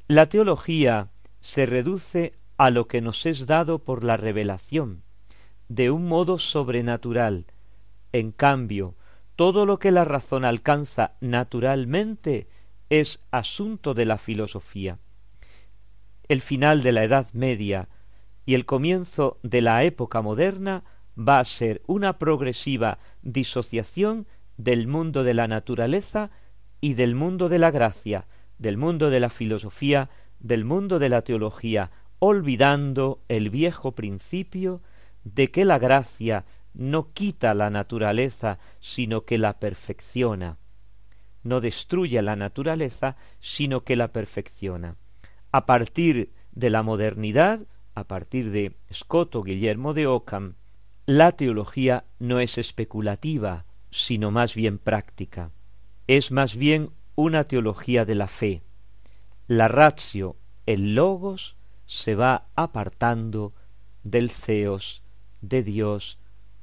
[0.07, 5.03] La teología se reduce a lo que nos es dado por la revelación,
[5.69, 7.45] de un modo sobrenatural.
[8.13, 8.95] En cambio,
[9.35, 12.47] todo lo que la razón alcanza naturalmente
[12.89, 14.97] es asunto de la filosofía.
[16.27, 17.89] El final de la Edad Media
[18.47, 20.83] y el comienzo de la época moderna
[21.17, 26.31] va a ser una progresiva disociación del mundo de la naturaleza
[26.81, 30.09] y del mundo de la gracia, del mundo de la filosofía,
[30.39, 34.81] del mundo de la teología, olvidando el viejo principio
[35.23, 40.57] de que la gracia no quita la naturaleza, sino que la perfecciona.
[41.43, 44.95] No destruye la naturaleza, sino que la perfecciona.
[45.51, 50.55] A partir de la modernidad, a partir de Scotto Guillermo de Ockham,
[51.05, 55.51] la teología no es especulativa, sino más bien práctica.
[56.07, 58.61] Es más bien una teología de la fe.
[59.47, 63.53] La ratio, el logos, se va apartando
[64.03, 65.03] del ceos,
[65.41, 66.19] de Dios,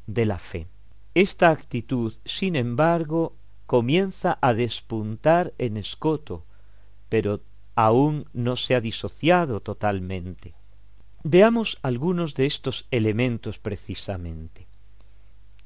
[0.07, 0.68] de la fe.
[1.14, 3.36] Esta actitud, sin embargo,
[3.66, 6.47] comienza a despuntar en Escoto,
[7.11, 7.43] pero
[7.74, 10.55] aún no se ha disociado totalmente.
[11.22, 14.66] Veamos algunos de estos elementos precisamente.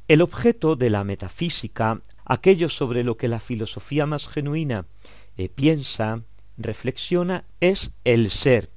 [0.09, 4.87] El objeto de la metafísica, aquello sobre lo que la filosofía más genuina
[5.37, 6.23] eh, piensa,
[6.59, 8.71] reflexiona, es el ser.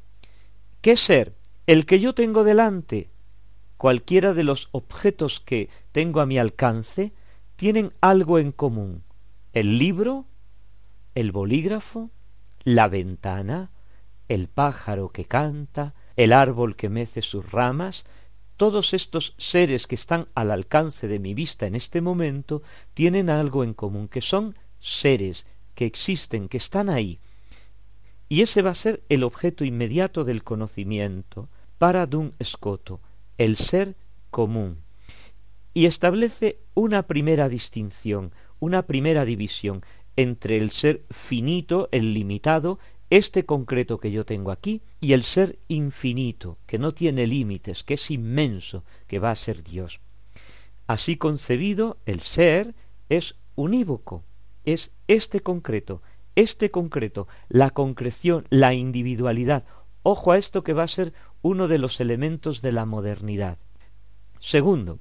[0.82, 1.34] ¿Qué ser?
[1.66, 3.10] El que yo tengo delante.
[3.78, 7.12] Cualquiera de los objetos que tengo a mi alcance
[7.56, 9.04] tienen algo en común.
[9.52, 10.26] El libro,
[11.16, 12.12] el bolígrafo,
[12.64, 13.72] la ventana,
[14.30, 18.06] el pájaro que canta, el árbol que mece sus ramas,
[18.58, 22.64] todos estos seres que están al alcance de mi vista en este momento
[22.94, 25.46] tienen algo en común, que son seres
[25.76, 27.20] que existen, que están ahí.
[28.30, 33.00] Y ese va a ser el objeto inmediato del conocimiento para Dun Escoto,
[33.38, 33.96] el ser
[34.32, 34.80] común.
[35.76, 39.84] Y establece una primera distinción, una primera división
[40.16, 42.80] entre el ser finito, el limitado,
[43.10, 47.94] este concreto que yo tengo aquí, y el ser infinito, que no tiene límites, que
[47.96, 50.02] es inmenso, que va a ser Dios.
[50.88, 52.76] Así concebido, el ser
[53.10, 54.24] es unívoco,
[54.66, 56.02] es este concreto,
[56.36, 59.66] este concreto, la concreción, la individualidad.
[60.04, 63.58] Ojo a esto que va a ser uno de los elementos de la modernidad.
[64.40, 65.00] Segundo,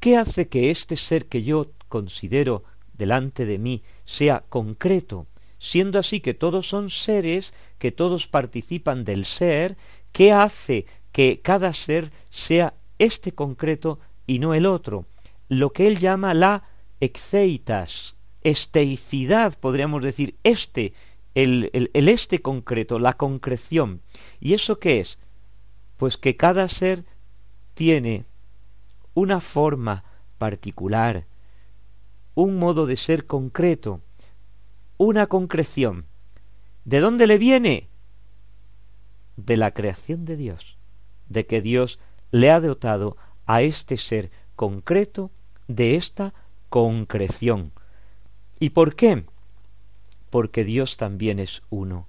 [0.00, 2.64] ¿qué hace que este ser que yo considero
[2.94, 5.26] delante de mí sea concreto,
[5.58, 9.76] siendo así que todos son seres, que todos participan del ser,
[10.12, 15.06] ¿qué hace que cada ser sea este concreto y no el otro?
[15.48, 16.64] Lo que él llama la
[17.00, 20.92] exceitas, esteicidad, podríamos decir, este,
[21.34, 24.02] el, el, el este concreto, la concreción.
[24.40, 25.18] ¿Y eso qué es?
[25.96, 27.04] Pues que cada ser
[27.74, 28.24] tiene
[29.14, 30.04] una forma
[30.38, 31.26] particular,
[32.34, 34.00] un modo de ser concreto,
[34.98, 36.06] una concreción.
[36.84, 37.88] ¿De dónde le viene?
[39.36, 40.78] De la creación de Dios,
[41.28, 41.98] de que Dios
[42.30, 45.30] le ha dotado a este ser concreto
[45.68, 46.34] de esta
[46.68, 47.72] concreción.
[48.58, 49.24] ¿Y por qué?
[50.30, 52.08] Porque Dios también es uno.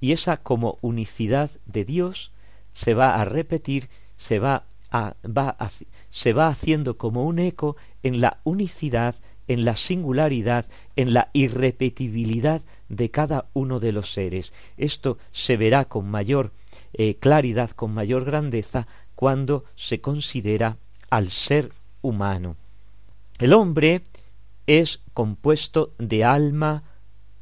[0.00, 2.32] Y esa como unicidad de Dios
[2.72, 5.56] se va a repetir, se va a, va
[6.10, 9.14] se va haciendo como un eco en la unicidad
[9.50, 14.52] en la singularidad, en la irrepetibilidad de cada uno de los seres.
[14.76, 16.52] Esto se verá con mayor
[16.92, 18.86] eh, claridad, con mayor grandeza,
[19.16, 20.76] cuando se considera
[21.10, 22.54] al ser humano.
[23.40, 24.04] El hombre
[24.68, 26.84] es compuesto de alma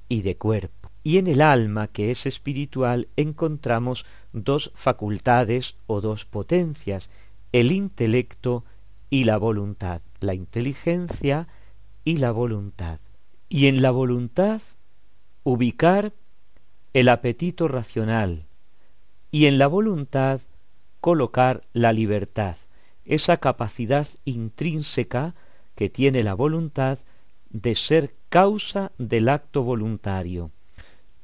[0.09, 0.91] y de cuerpo.
[1.05, 7.11] Y en el alma, que es espiritual, encontramos dos facultades o dos potencias,
[7.53, 8.65] el intelecto
[9.11, 10.01] y la voluntad.
[10.21, 11.49] La inteligencia
[12.09, 13.01] y la voluntad.
[13.51, 14.63] Y en la voluntad
[15.45, 16.15] ubicar
[16.95, 18.47] el apetito racional
[19.31, 20.41] y en la voluntad
[21.03, 22.57] colocar la libertad,
[23.05, 25.35] esa capacidad intrínseca
[25.75, 26.99] que tiene la voluntad
[27.51, 30.51] de ser causa del acto voluntario.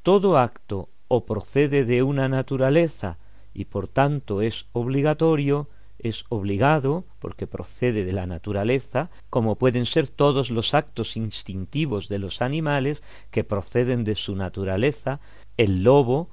[0.02, 3.16] Todo acto o procede de una naturaleza
[3.54, 5.66] y por tanto es obligatorio,
[5.98, 12.18] es obligado, porque procede de la naturaleza, como pueden ser todos los actos instintivos de
[12.18, 15.20] los animales que proceden de su naturaleza,
[15.56, 16.30] el lobo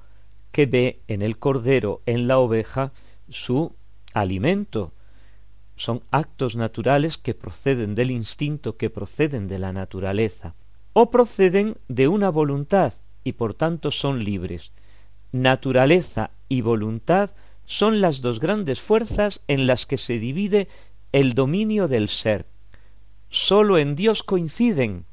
[0.50, 2.92] que ve en el cordero, en la oveja,
[3.28, 3.74] su
[4.12, 4.92] alimento.
[5.76, 10.54] Son actos naturales que proceden del instinto, que proceden de la naturaleza,
[10.92, 12.92] o proceden de una voluntad,
[13.24, 14.72] y por tanto son libres.
[15.32, 17.30] Naturaleza y voluntad
[17.64, 20.68] son las dos grandes fuerzas en las que se divide
[21.12, 22.46] el dominio del ser.
[23.28, 25.06] Sólo en Dios coinciden,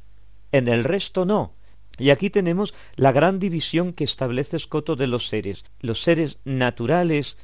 [0.51, 1.53] en el resto no.
[1.97, 5.65] Y aquí tenemos la gran división que establece Escoto de los seres.
[5.81, 7.37] Los seres naturales,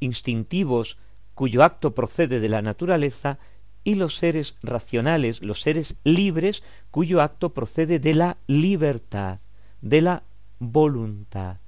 [0.00, 0.98] instintivos,
[1.34, 3.38] cuyo acto procede de la naturaleza,
[3.84, 9.40] y los seres racionales, los seres libres, cuyo acto procede de la libertad,
[9.82, 10.22] de la
[10.58, 11.58] voluntad.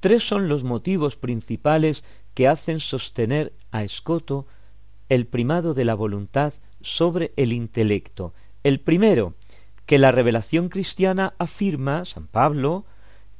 [0.00, 4.46] Tres son los motivos principales que hacen sostener a Escoto
[5.08, 8.34] el primado de la voluntad sobre el intelecto.
[8.62, 9.34] El primero,
[9.86, 12.84] que la revelación cristiana afirma, San Pablo,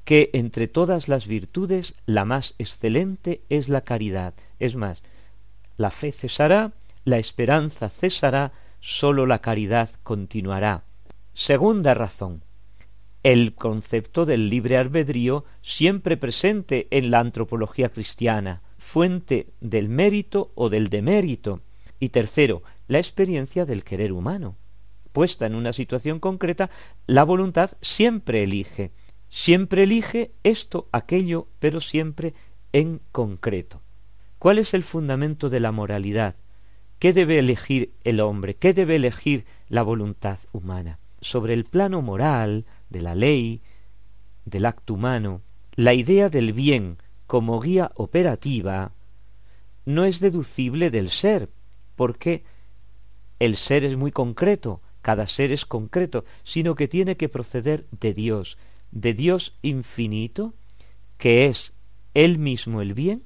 [0.05, 4.35] que entre todas las virtudes la más excelente es la caridad.
[4.61, 5.03] Es más,
[5.77, 6.73] la fe cesará,
[7.05, 10.85] la esperanza cesará, sólo la caridad continuará.
[11.35, 12.45] Segunda razón,
[13.27, 20.69] el concepto del libre albedrío siempre presente en la antropología cristiana, fuente del mérito o
[20.69, 21.61] del demérito.
[21.99, 24.55] Y tercero, la experiencia del querer humano.
[25.11, 26.71] Puesta en una situación concreta,
[27.09, 28.93] la voluntad siempre elige,
[29.29, 32.33] siempre elige esto, aquello, pero siempre
[32.73, 33.83] en concreto.
[34.39, 36.37] ¿Cuál es el fundamento de la moralidad?
[37.01, 38.55] ¿Qué debe elegir el hombre?
[38.55, 41.01] ¿Qué debe elegir la voluntad humana?
[41.21, 43.63] Sobre el plano moral, de la ley,
[44.45, 45.43] del acto humano,
[45.75, 48.93] la idea del bien como guía operativa
[49.85, 51.51] no es deducible del ser,
[51.95, 52.45] porque
[53.39, 58.15] el ser es muy concreto, cada ser es concreto, sino que tiene que proceder de
[58.15, 58.59] Dios,
[58.91, 60.55] de Dios infinito,
[61.19, 61.73] que es
[62.15, 63.23] Él mismo el bien,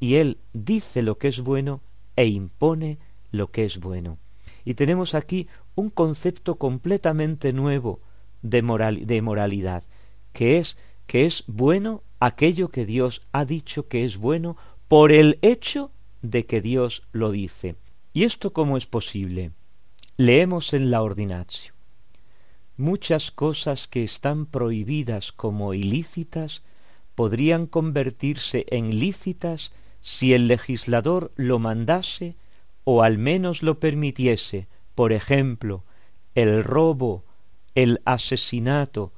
[0.00, 1.80] y Él dice lo que es bueno
[2.16, 2.98] e impone
[3.30, 4.18] lo que es bueno.
[4.64, 8.00] Y tenemos aquí un concepto completamente nuevo
[8.42, 9.84] de, moral, de moralidad,
[10.32, 10.76] que es
[11.06, 14.56] que es bueno aquello que Dios ha dicho que es bueno
[14.88, 15.90] por el hecho
[16.22, 17.76] de que Dios lo dice.
[18.12, 19.52] ¿Y esto cómo es posible?
[20.16, 21.72] Leemos en la ordinatio.
[22.76, 26.62] Muchas cosas que están prohibidas como ilícitas
[27.14, 32.36] podrían convertirse en lícitas si el legislador lo mandase
[32.84, 35.84] o al menos lo permitiese, por ejemplo,
[36.34, 37.24] el robo,
[37.78, 39.12] el asesinato,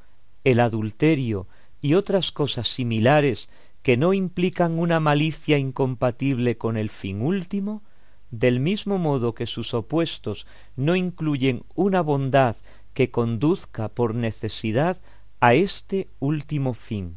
[0.44, 1.46] el adulterio
[1.80, 3.48] y otras cosas similares
[3.82, 7.82] que no implican una malicia incompatible con el fin último,
[8.30, 10.46] del mismo modo que sus opuestos
[10.76, 12.54] no incluyen una bondad
[12.92, 15.00] que conduzca por necesidad
[15.40, 17.16] a este último fin.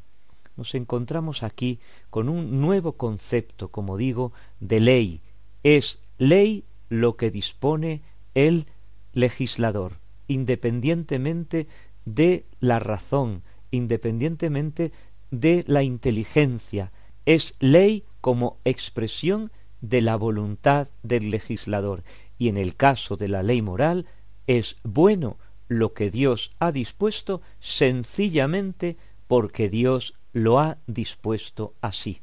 [0.56, 1.80] Nos encontramos aquí
[2.10, 4.32] con un nuevo concepto, como digo,
[4.62, 5.22] de ley.
[5.64, 8.02] Es ley lo que dispone
[8.34, 8.66] el
[9.12, 10.03] legislador
[10.34, 11.68] independientemente
[12.06, 14.92] de la razón, independientemente
[15.32, 16.92] de la inteligencia.
[17.26, 22.04] Es ley como expresión de la voluntad del legislador.
[22.38, 24.06] Y en el caso de la ley moral,
[24.48, 32.22] es bueno lo que Dios ha dispuesto sencillamente porque Dios lo ha dispuesto así.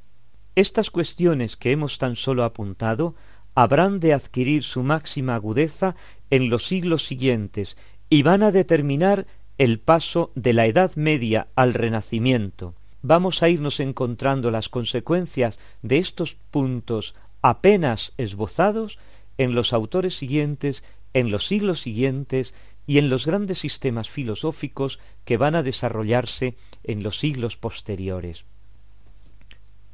[0.54, 3.14] Estas cuestiones que hemos tan solo apuntado
[3.54, 5.96] habrán de adquirir su máxima agudeza
[6.30, 7.76] en los siglos siguientes
[8.10, 12.74] y van a determinar el paso de la Edad Media al Renacimiento.
[13.02, 18.98] Vamos a irnos encontrando las consecuencias de estos puntos apenas esbozados
[19.38, 20.84] en los autores siguientes,
[21.14, 22.52] en los siglos siguientes
[22.86, 28.44] y en los grandes sistemas filosóficos que van a desarrollarse en los siglos posteriores.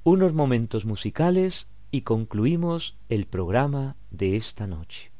[0.02, 5.10] Unos momentos musicales y concluimos el programa de esta noche.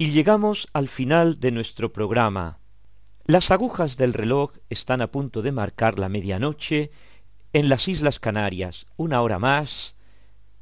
[0.00, 2.58] Y llegamos al final de nuestro programa.
[3.26, 6.90] Las agujas del reloj están a punto de marcar la medianoche
[7.52, 9.96] en las Islas Canarias, una hora más,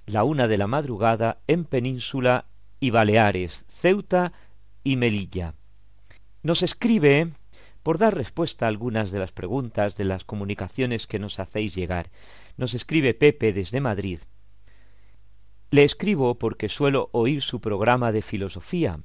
[0.07, 2.47] la una de la madrugada en Península
[2.81, 4.33] y Baleares, Ceuta
[4.83, 5.55] y Melilla.
[6.43, 7.31] Nos escribe
[7.85, 12.11] por dar respuesta a algunas de las preguntas de las comunicaciones que nos hacéis llegar.
[12.57, 14.19] Nos escribe Pepe desde Madrid.
[15.71, 18.99] Le escribo porque suelo oír su programa de filosofía.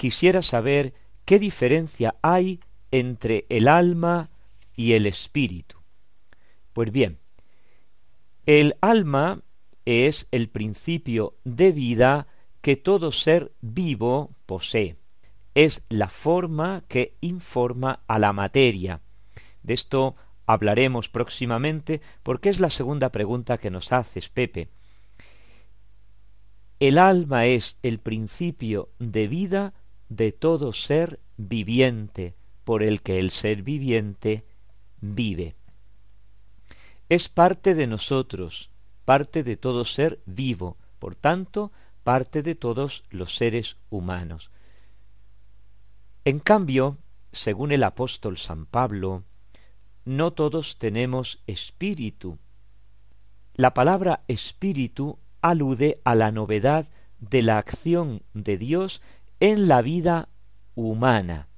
[0.00, 0.94] Quisiera saber
[1.26, 4.30] qué diferencia hay entre el alma
[4.74, 5.76] y el espíritu.
[6.72, 7.18] Pues bien,
[8.46, 9.42] el alma
[9.84, 12.28] es el principio de vida
[12.62, 14.96] que todo ser vivo posee.
[15.54, 19.02] Es la forma que informa a la materia.
[19.62, 24.70] De esto hablaremos próximamente porque es la segunda pregunta que nos haces, Pepe.
[26.78, 29.74] El alma es el principio de vida
[30.10, 32.34] de todo ser viviente,
[32.64, 34.44] por el que el ser viviente
[35.00, 35.54] vive.
[37.08, 38.70] Es parte de nosotros,
[39.04, 44.50] parte de todo ser vivo, por tanto, parte de todos los seres humanos.
[46.24, 46.98] En cambio,
[47.32, 49.24] según el apóstol San Pablo,
[50.04, 52.38] no todos tenemos espíritu.
[53.54, 56.88] La palabra espíritu alude a la novedad
[57.20, 59.02] de la acción de Dios
[59.40, 60.28] en la vida
[60.74, 61.48] humana,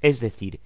[0.00, 0.60] es decir,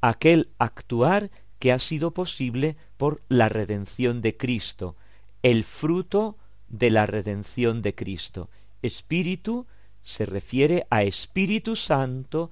[0.00, 4.96] aquel actuar que ha sido posible por la redención de Cristo,
[5.42, 6.36] el fruto
[6.68, 8.50] de la redención de Cristo.
[8.82, 9.66] Espíritu
[10.02, 12.50] se refiere a Espíritu Santo,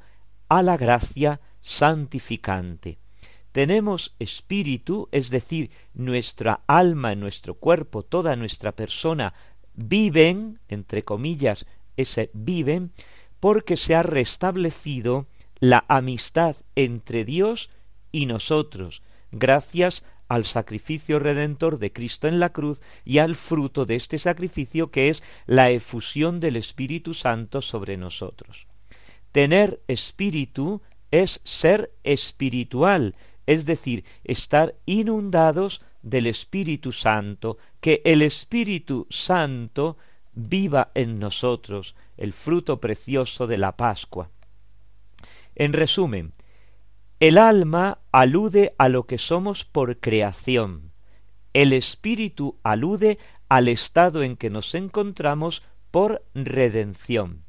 [0.48, 2.98] a la gracia santificante.
[3.52, 9.32] Tenemos espíritu, es decir, nuestra alma, nuestro cuerpo, toda nuestra persona
[9.74, 11.64] viven, entre comillas,
[11.96, 12.92] ese viven,
[13.44, 15.26] porque se ha restablecido
[15.60, 17.68] la amistad entre Dios
[18.10, 23.96] y nosotros, gracias al sacrificio redentor de Cristo en la cruz y al fruto de
[23.96, 28.66] este sacrificio que es la efusión del Espíritu Santo sobre nosotros.
[29.30, 30.80] Tener espíritu
[31.10, 33.14] es ser espiritual,
[33.44, 39.98] es decir, estar inundados del Espíritu Santo, que el Espíritu Santo
[40.32, 44.30] viva en nosotros, el fruto precioso de la Pascua.
[45.54, 46.32] En resumen,
[47.20, 50.92] el alma alude a lo que somos por creación.
[51.52, 57.44] El espíritu alude al estado en que nos encontramos por redención.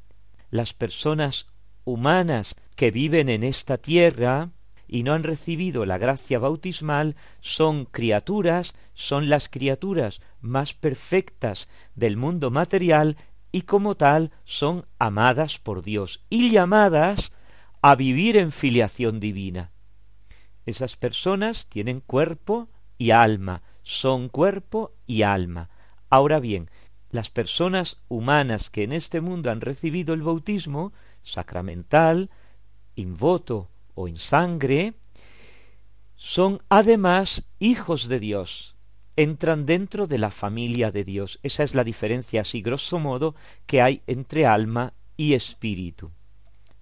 [0.50, 1.48] Las personas
[1.84, 4.50] humanas que viven en esta tierra
[4.88, 12.16] y no han recibido la gracia bautismal son criaturas, son las criaturas más perfectas del
[12.16, 13.16] mundo material
[13.56, 17.32] y como tal son amadas por Dios y llamadas
[17.80, 19.70] a vivir en filiación divina.
[20.66, 25.70] Esas personas tienen cuerpo y alma, son cuerpo y alma.
[26.10, 26.70] Ahora bien,
[27.08, 30.92] las personas humanas que en este mundo han recibido el bautismo
[31.22, 32.28] sacramental,
[32.94, 34.92] in voto o en sangre,
[36.14, 38.75] son además hijos de Dios,
[39.16, 41.40] entran dentro de la familia de Dios.
[41.42, 43.34] Esa es la diferencia, así grosso modo,
[43.66, 46.12] que hay entre alma y espíritu.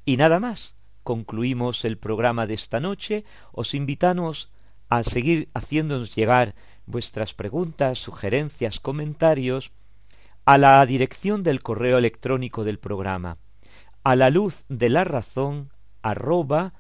[0.05, 3.25] Y nada más concluimos el programa de esta noche.
[3.53, 4.51] Os invitamos
[4.89, 6.55] a seguir haciéndonos llegar
[6.87, 9.73] vuestras preguntas, sugerencias, comentarios
[10.45, 13.39] a la dirección del correo electrónico del programa,
[14.03, 15.71] a la luz de la razón
[16.03, 16.75] arroba.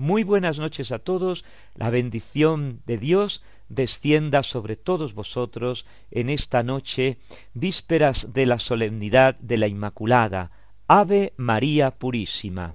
[0.00, 1.44] Muy buenas noches a todos,
[1.74, 7.18] la bendición de Dios descienda sobre todos vosotros en esta noche,
[7.52, 10.52] vísperas de la solemnidad de la Inmaculada,
[10.88, 12.74] Ave María Purísima.